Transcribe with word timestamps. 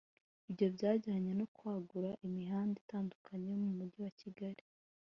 Ibyo 0.49 0.67
byajyanye 0.75 1.31
no 1.39 1.45
kwagura 1.55 2.09
imihanda 2.27 2.75
itandukanye 2.83 3.45
yo 3.51 3.59
mu 3.63 3.69
Mujyi 3.77 3.99
wa 4.05 4.11
Kigali 4.21 4.63